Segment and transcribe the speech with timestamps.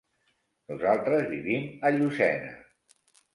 [0.71, 2.49] Nosaltres vivim a Llucena.